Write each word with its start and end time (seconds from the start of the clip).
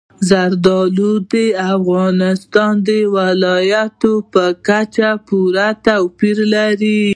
زردالو 0.29 1.11
د 1.31 1.33
افغانستان 1.73 2.73
د 2.87 2.89
ولایاتو 3.15 4.13
په 4.33 4.43
کچه 4.67 5.09
پوره 5.27 5.67
توپیر 5.85 6.37
لري. 6.53 7.03